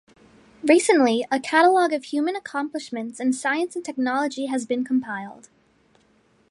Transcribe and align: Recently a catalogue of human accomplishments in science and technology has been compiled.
Recently 0.67 1.27
a 1.31 1.39
catalogue 1.39 1.93
of 1.93 2.05
human 2.05 2.35
accomplishments 2.35 3.19
in 3.19 3.33
science 3.33 3.75
and 3.75 3.85
technology 3.85 4.47
has 4.47 4.65
been 4.65 4.83
compiled. 4.83 5.47